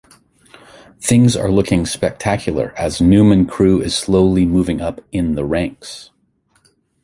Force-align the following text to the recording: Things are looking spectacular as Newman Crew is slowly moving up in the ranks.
Things 0.99 1.37
are 1.37 1.51
looking 1.51 1.85
spectacular 1.85 2.73
as 2.75 3.01
Newman 3.01 3.45
Crew 3.45 3.79
is 3.79 3.95
slowly 3.95 4.47
moving 4.47 4.81
up 4.81 4.99
in 5.11 5.35
the 5.35 5.45
ranks. 5.45 6.09